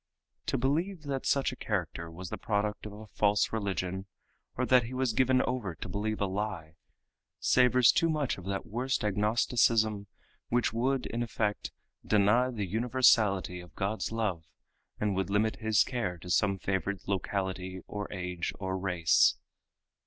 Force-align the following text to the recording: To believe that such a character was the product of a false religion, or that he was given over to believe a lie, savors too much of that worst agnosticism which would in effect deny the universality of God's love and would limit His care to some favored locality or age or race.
To 0.47 0.57
believe 0.57 1.03
that 1.03 1.27
such 1.27 1.51
a 1.51 1.55
character 1.55 2.09
was 2.09 2.31
the 2.31 2.37
product 2.39 2.87
of 2.87 2.93
a 2.93 3.05
false 3.05 3.53
religion, 3.53 4.07
or 4.57 4.65
that 4.65 4.85
he 4.85 4.95
was 4.95 5.13
given 5.13 5.43
over 5.43 5.75
to 5.75 5.87
believe 5.87 6.19
a 6.19 6.25
lie, 6.25 6.73
savors 7.37 7.91
too 7.91 8.09
much 8.09 8.39
of 8.39 8.45
that 8.45 8.65
worst 8.65 9.03
agnosticism 9.03 10.07
which 10.49 10.73
would 10.73 11.05
in 11.05 11.21
effect 11.21 11.71
deny 12.03 12.49
the 12.49 12.65
universality 12.65 13.59
of 13.59 13.75
God's 13.75 14.11
love 14.11 14.43
and 14.99 15.15
would 15.15 15.29
limit 15.29 15.57
His 15.57 15.83
care 15.83 16.17
to 16.17 16.31
some 16.31 16.57
favored 16.57 17.01
locality 17.05 17.81
or 17.85 18.11
age 18.11 18.53
or 18.57 18.79
race. 18.79 19.35